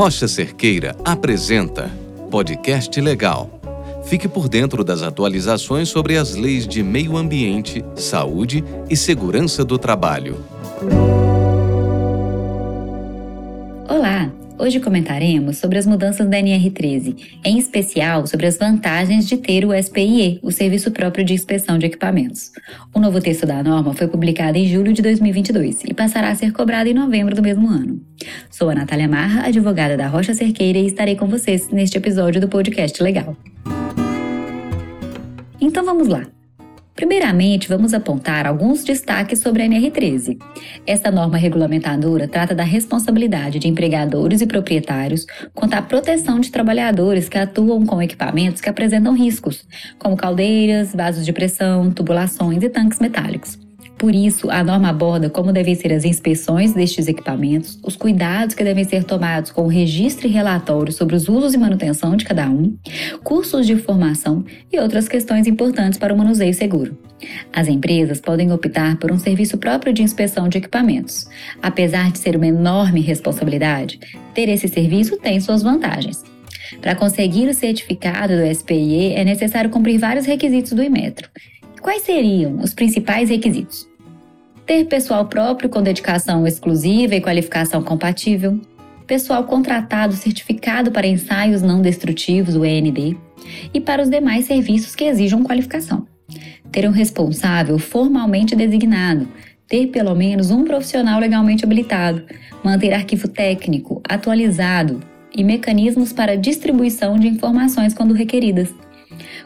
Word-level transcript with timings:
Rocha 0.00 0.26
Cerqueira 0.26 0.96
apresenta 1.04 1.90
Podcast 2.30 2.98
Legal. 2.98 3.60
Fique 4.06 4.26
por 4.26 4.48
dentro 4.48 4.82
das 4.82 5.02
atualizações 5.02 5.90
sobre 5.90 6.16
as 6.16 6.34
leis 6.34 6.66
de 6.66 6.82
meio 6.82 7.18
ambiente, 7.18 7.84
saúde 7.96 8.64
e 8.88 8.96
segurança 8.96 9.62
do 9.62 9.76
trabalho. 9.76 10.42
Hoje 14.60 14.78
comentaremos 14.78 15.56
sobre 15.56 15.78
as 15.78 15.86
mudanças 15.86 16.28
da 16.28 16.36
NR13, 16.36 17.38
em 17.42 17.58
especial 17.58 18.26
sobre 18.26 18.44
as 18.44 18.58
vantagens 18.58 19.26
de 19.26 19.38
ter 19.38 19.64
o 19.64 19.72
SPIE, 19.72 20.38
o 20.42 20.52
Serviço 20.52 20.90
Próprio 20.90 21.24
de 21.24 21.32
Inspeção 21.32 21.78
de 21.78 21.86
Equipamentos. 21.86 22.52
O 22.94 23.00
novo 23.00 23.22
texto 23.22 23.46
da 23.46 23.62
norma 23.62 23.94
foi 23.94 24.06
publicado 24.06 24.58
em 24.58 24.66
julho 24.66 24.92
de 24.92 25.00
2022 25.00 25.84
e 25.84 25.94
passará 25.94 26.28
a 26.28 26.34
ser 26.34 26.52
cobrado 26.52 26.90
em 26.90 26.94
novembro 26.94 27.34
do 27.34 27.40
mesmo 27.40 27.70
ano. 27.70 28.02
Sou 28.50 28.68
a 28.68 28.74
Natália 28.74 29.08
Marra, 29.08 29.46
advogada 29.46 29.96
da 29.96 30.06
Rocha 30.08 30.34
Cerqueira, 30.34 30.78
e 30.78 30.84
estarei 30.84 31.16
com 31.16 31.26
vocês 31.26 31.70
neste 31.70 31.96
episódio 31.96 32.38
do 32.38 32.46
podcast 32.46 33.02
Legal. 33.02 33.34
Então 35.58 35.82
vamos 35.86 36.06
lá! 36.06 36.39
Primeiramente, 37.00 37.66
vamos 37.66 37.94
apontar 37.94 38.46
alguns 38.46 38.84
destaques 38.84 39.38
sobre 39.38 39.62
a 39.62 39.66
NR13. 39.66 40.36
Esta 40.86 41.10
norma 41.10 41.38
regulamentadora 41.38 42.28
trata 42.28 42.54
da 42.54 42.62
responsabilidade 42.62 43.58
de 43.58 43.66
empregadores 43.66 44.42
e 44.42 44.46
proprietários 44.46 45.24
quanto 45.54 45.72
à 45.72 45.80
proteção 45.80 46.38
de 46.38 46.50
trabalhadores 46.50 47.26
que 47.26 47.38
atuam 47.38 47.86
com 47.86 48.02
equipamentos 48.02 48.60
que 48.60 48.68
apresentam 48.68 49.14
riscos, 49.14 49.66
como 49.98 50.14
caldeiras, 50.14 50.94
vasos 50.94 51.24
de 51.24 51.32
pressão, 51.32 51.90
tubulações 51.90 52.62
e 52.62 52.68
tanques 52.68 52.98
metálicos. 52.98 53.69
Por 54.00 54.14
isso, 54.14 54.50
a 54.50 54.64
norma 54.64 54.88
aborda 54.88 55.28
como 55.28 55.52
devem 55.52 55.74
ser 55.74 55.92
as 55.92 56.06
inspeções 56.06 56.72
destes 56.72 57.06
equipamentos, 57.06 57.78
os 57.84 57.96
cuidados 57.96 58.54
que 58.54 58.64
devem 58.64 58.82
ser 58.82 59.04
tomados 59.04 59.52
com 59.52 59.64
o 59.64 59.68
registro 59.68 60.26
e 60.26 60.30
relatório 60.30 60.90
sobre 60.90 61.14
os 61.14 61.28
usos 61.28 61.52
e 61.52 61.58
manutenção 61.58 62.16
de 62.16 62.24
cada 62.24 62.48
um, 62.48 62.74
cursos 63.22 63.66
de 63.66 63.76
formação 63.76 64.42
e 64.72 64.80
outras 64.80 65.06
questões 65.06 65.46
importantes 65.46 65.98
para 65.98 66.14
o 66.14 66.16
manuseio 66.16 66.54
seguro. 66.54 66.96
As 67.52 67.68
empresas 67.68 68.22
podem 68.22 68.50
optar 68.50 68.96
por 68.96 69.12
um 69.12 69.18
serviço 69.18 69.58
próprio 69.58 69.92
de 69.92 70.02
inspeção 70.02 70.48
de 70.48 70.56
equipamentos. 70.56 71.28
Apesar 71.62 72.10
de 72.10 72.20
ser 72.20 72.36
uma 72.36 72.46
enorme 72.46 73.02
responsabilidade, 73.02 74.00
ter 74.32 74.48
esse 74.48 74.66
serviço 74.66 75.18
tem 75.18 75.38
suas 75.40 75.62
vantagens. 75.62 76.24
Para 76.80 76.94
conseguir 76.94 77.50
o 77.50 77.52
certificado 77.52 78.34
do 78.34 78.54
SPIE, 78.54 79.12
é 79.12 79.24
necessário 79.26 79.68
cumprir 79.68 79.98
vários 79.98 80.24
requisitos 80.24 80.72
do 80.72 80.82
Imetro. 80.82 81.28
Quais 81.82 82.00
seriam 82.00 82.60
os 82.60 82.72
principais 82.72 83.28
requisitos? 83.28 83.89
Ter 84.70 84.84
pessoal 84.84 85.24
próprio 85.24 85.68
com 85.68 85.82
dedicação 85.82 86.46
exclusiva 86.46 87.16
e 87.16 87.20
qualificação 87.20 87.82
compatível, 87.82 88.60
pessoal 89.04 89.42
contratado 89.42 90.14
certificado 90.14 90.92
para 90.92 91.08
ensaios 91.08 91.60
não 91.60 91.82
destrutivos, 91.82 92.54
o 92.54 92.64
END, 92.64 93.16
e 93.74 93.80
para 93.80 94.00
os 94.00 94.08
demais 94.08 94.44
serviços 94.44 94.94
que 94.94 95.02
exijam 95.02 95.42
qualificação. 95.42 96.06
Ter 96.70 96.88
um 96.88 96.92
responsável 96.92 97.80
formalmente 97.80 98.54
designado, 98.54 99.26
ter 99.66 99.88
pelo 99.88 100.14
menos 100.14 100.52
um 100.52 100.62
profissional 100.62 101.18
legalmente 101.18 101.64
habilitado, 101.64 102.22
manter 102.62 102.92
arquivo 102.92 103.26
técnico 103.26 104.00
atualizado 104.08 105.00
e 105.36 105.42
mecanismos 105.42 106.12
para 106.12 106.36
distribuição 106.36 107.18
de 107.18 107.26
informações 107.26 107.92
quando 107.92 108.14
requeridas. 108.14 108.72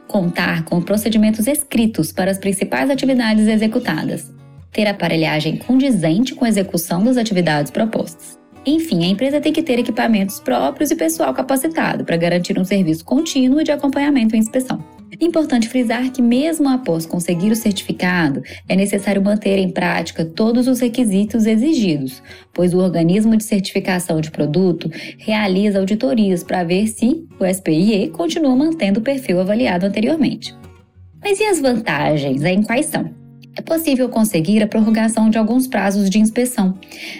Contar 0.06 0.66
com 0.66 0.82
procedimentos 0.82 1.46
escritos 1.46 2.12
para 2.12 2.30
as 2.30 2.36
principais 2.36 2.90
atividades 2.90 3.48
executadas 3.48 4.33
ter 4.74 4.86
aparelhagem 4.88 5.56
condizente 5.56 6.34
com 6.34 6.44
a 6.44 6.48
execução 6.48 7.02
das 7.02 7.16
atividades 7.16 7.70
propostas. 7.70 8.36
Enfim, 8.66 9.04
a 9.04 9.08
empresa 9.08 9.40
tem 9.40 9.52
que 9.52 9.62
ter 9.62 9.78
equipamentos 9.78 10.40
próprios 10.40 10.90
e 10.90 10.96
pessoal 10.96 11.32
capacitado 11.32 12.04
para 12.04 12.16
garantir 12.16 12.58
um 12.58 12.64
serviço 12.64 13.04
contínuo 13.04 13.62
de 13.62 13.70
acompanhamento 13.70 14.34
e 14.34 14.38
inspeção. 14.38 14.82
Importante 15.20 15.68
frisar 15.68 16.10
que, 16.10 16.20
mesmo 16.20 16.68
após 16.68 17.06
conseguir 17.06 17.52
o 17.52 17.56
certificado, 17.56 18.42
é 18.68 18.74
necessário 18.74 19.22
manter 19.22 19.58
em 19.58 19.70
prática 19.70 20.24
todos 20.24 20.66
os 20.66 20.80
requisitos 20.80 21.46
exigidos, 21.46 22.20
pois 22.52 22.74
o 22.74 22.78
organismo 22.78 23.36
de 23.36 23.44
certificação 23.44 24.20
de 24.20 24.30
produto 24.30 24.90
realiza 25.18 25.78
auditorias 25.78 26.42
para 26.42 26.64
ver 26.64 26.88
se 26.88 27.24
o 27.38 27.46
SPIE 27.46 28.08
continua 28.08 28.56
mantendo 28.56 28.98
o 28.98 29.02
perfil 29.02 29.40
avaliado 29.40 29.86
anteriormente. 29.86 30.54
Mas 31.22 31.38
e 31.38 31.44
as 31.44 31.60
vantagens? 31.60 32.42
Em 32.42 32.62
quais 32.62 32.86
são? 32.86 33.23
É 33.56 33.62
possível 33.62 34.08
conseguir 34.08 34.62
a 34.62 34.66
prorrogação 34.66 35.30
de 35.30 35.38
alguns 35.38 35.66
prazos 35.66 36.10
de 36.10 36.18
inspeção, 36.18 36.78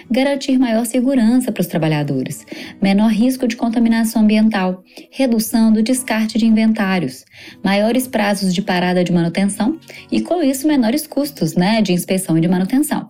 garantir 0.09 0.57
maior 0.57 0.85
segurança 0.85 1.51
para 1.51 1.61
os 1.61 1.67
trabalhadores, 1.67 2.45
menor 2.81 3.11
risco 3.11 3.47
de 3.47 3.55
contaminação 3.55 4.21
ambiental, 4.21 4.83
redução 5.11 5.71
do 5.71 5.81
descarte 5.81 6.37
de 6.37 6.45
inventários, 6.45 7.25
maiores 7.63 8.07
prazos 8.07 8.53
de 8.53 8.61
parada 8.61 9.03
de 9.03 9.11
manutenção 9.11 9.79
e, 10.11 10.21
com 10.21 10.41
isso, 10.41 10.67
menores 10.67 11.07
custos 11.07 11.55
né, 11.55 11.81
de 11.81 11.93
inspeção 11.93 12.37
e 12.37 12.41
de 12.41 12.47
manutenção. 12.47 13.09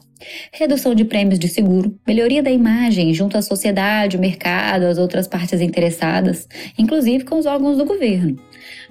Redução 0.52 0.96
de 0.96 1.06
prêmios 1.06 1.40
de 1.40 1.47
seguro, 1.47 1.97
melhoria 2.08 2.41
da 2.41 2.52
imagem 2.52 3.13
junto 3.13 3.38
à 3.38 3.41
sociedade, 3.41 4.18
o 4.18 4.19
mercado, 4.19 4.84
as 4.84 4.97
outras 4.97 5.28
partes 5.28 5.62
interessadas, 5.62 6.47
inclusive 6.78 7.24
com 7.24 7.38
os 7.38 7.46
órgãos 7.46 7.78
do 7.78 7.86
governo 7.86 8.38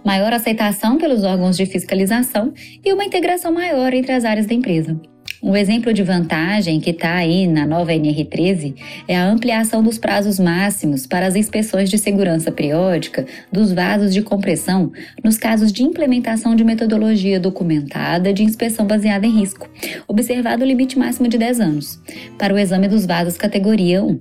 maior 0.05 0.33
aceitação 0.33 0.99
pelos 0.99 1.25
órgãos 1.25 1.57
de 1.57 1.67
fiscalização 1.67 2.53
e 2.85 2.93
uma 2.93 3.05
integração 3.05 3.53
maior 3.53 3.93
entre 3.95 4.13
as 4.13 4.25
áreas 4.25 4.47
da 4.47 4.55
empresa. 4.55 5.01
Um 5.47 5.55
exemplo 5.55 5.93
de 5.93 6.03
vantagem 6.03 6.81
que 6.81 6.89
está 6.89 7.17
aí 7.17 7.47
na 7.47 7.67
nova 7.67 7.93
NR13 7.93 8.75
é 9.07 9.15
a 9.15 9.27
ampliação 9.27 9.83
dos 9.83 9.99
prazos 9.99 10.41
máximos 10.41 11.07
para 11.07 11.27
as 11.27 11.37
inspeções 11.37 11.91
de 11.91 11.99
segurança 11.99 12.51
periódica 12.51 13.27
dos 13.53 13.71
vasos 13.71 14.15
de 14.15 14.23
compressão 14.23 14.91
nos 15.23 15.37
casos 15.37 15.71
de 15.71 15.83
implementação 15.83 16.57
de 16.57 16.65
metodologia 16.65 17.39
documentada 17.39 18.33
de 18.33 18.43
inspeção 18.43 18.87
baseada 18.87 19.27
em 19.27 19.39
risco, 19.39 19.69
observado 20.09 20.65
o 20.65 20.67
limite 20.67 20.99
máximo 20.99 21.29
de 21.29 21.37
10 21.37 21.61
anos, 21.61 22.01
para 22.39 22.55
o 22.55 22.59
exame 22.59 22.89
dos 22.89 23.05
vasos 23.05 23.37
categoria 23.37 24.03
1. 24.03 24.19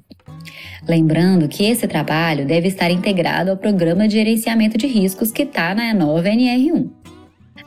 Lembrando 0.85 1.47
que 1.47 1.63
esse 1.63 1.87
trabalho 1.87 2.45
deve 2.45 2.67
estar 2.67 2.91
integrado 2.91 3.49
ao 3.49 3.55
Programa 3.55 4.09
de 4.09 4.15
Gerenciamento 4.15 4.77
de 4.77 4.87
Riscos 4.87 5.31
que 5.31 5.43
está 5.43 5.73
na 5.73 5.93
nova 5.93 6.27
NR1. 6.27 7.02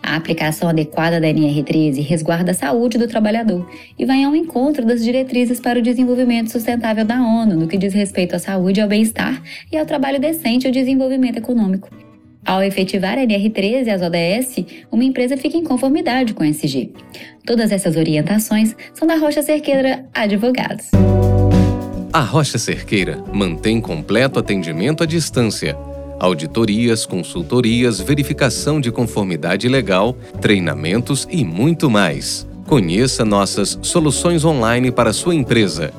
A 0.07 0.15
aplicação 0.15 0.69
adequada 0.69 1.21
da 1.21 1.27
NR13 1.27 2.01
resguarda 2.01 2.53
a 2.53 2.55
saúde 2.55 2.97
do 2.97 3.09
trabalhador 3.09 3.69
e 3.99 4.07
vai 4.07 4.23
ao 4.23 4.37
encontro 4.37 4.87
das 4.87 5.03
diretrizes 5.03 5.59
para 5.59 5.81
o 5.81 5.83
desenvolvimento 5.83 6.53
sustentável 6.53 7.05
da 7.05 7.21
ONU 7.21 7.57
no 7.57 7.67
que 7.67 7.77
diz 7.77 7.93
respeito 7.93 8.37
à 8.37 8.39
saúde 8.39 8.81
ao 8.81 8.89
bem-estar 8.89 9.43
e 9.71 9.77
ao 9.77 9.85
trabalho 9.85 10.21
decente 10.21 10.65
e 10.65 10.69
ao 10.69 10.73
desenvolvimento 10.73 11.39
econômico. 11.39 11.91
Ao 12.45 12.63
efetivar 12.63 13.19
a 13.19 13.27
NR13 13.27 13.87
e 13.87 13.91
as 13.91 14.01
ODS, 14.01 14.65
uma 14.93 15.03
empresa 15.03 15.37
fica 15.37 15.57
em 15.57 15.65
conformidade 15.65 16.35
com 16.35 16.45
a 16.45 16.49
SG. 16.49 16.93
Todas 17.45 17.73
essas 17.73 17.97
orientações 17.97 18.77
são 18.95 19.09
da 19.09 19.17
Rocha 19.17 19.43
Cerqueira 19.43 20.07
Advogados. 20.15 20.87
A 22.13 22.21
Rocha 22.21 22.59
Cerqueira 22.59 23.25
mantém 23.33 23.81
completo 23.81 24.39
atendimento 24.39 25.03
à 25.03 25.07
distância. 25.07 25.77
Auditorias, 26.19 27.05
consultorias, 27.05 28.01
verificação 28.01 28.81
de 28.81 28.91
conformidade 28.91 29.69
legal, 29.69 30.17
treinamentos 30.41 31.27
e 31.31 31.45
muito 31.45 31.91
mais. 31.91 32.47
Conheça 32.67 33.25
nossas 33.25 33.79
soluções 33.83 34.45
online 34.45 34.91
para 34.91 35.13
sua 35.13 35.35
empresa. 35.35 35.93